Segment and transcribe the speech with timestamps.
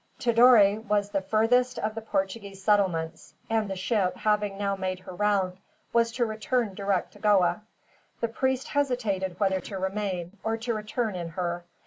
[0.17, 5.13] Tidore was the furthest of the Portuguese settlements, and the ship, having now made her
[5.13, 5.59] round,
[5.93, 7.61] was to return direct to Goa.
[8.19, 11.65] The priest hesitated whether to remain, or to return in her.